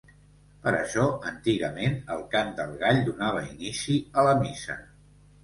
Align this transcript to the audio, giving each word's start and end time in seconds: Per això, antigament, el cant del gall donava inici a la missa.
Per 0.61 0.71
això, 0.77 1.03
antigament, 1.31 1.99
el 2.15 2.23
cant 2.33 2.49
del 2.61 2.73
gall 2.85 3.03
donava 3.11 3.45
inici 3.51 4.01
a 4.23 4.27
la 4.31 4.35
missa. 4.43 4.81